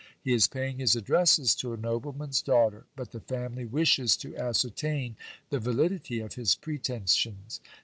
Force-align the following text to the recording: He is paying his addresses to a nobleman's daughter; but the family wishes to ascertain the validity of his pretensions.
He 0.19 0.33
is 0.33 0.47
paying 0.47 0.79
his 0.79 0.95
addresses 0.95 1.53
to 1.53 1.73
a 1.73 1.77
nobleman's 1.77 2.41
daughter; 2.41 2.85
but 2.95 3.11
the 3.11 3.19
family 3.19 3.65
wishes 3.65 4.17
to 4.17 4.35
ascertain 4.35 5.15
the 5.51 5.59
validity 5.59 6.21
of 6.21 6.33
his 6.33 6.55
pretensions. 6.55 7.61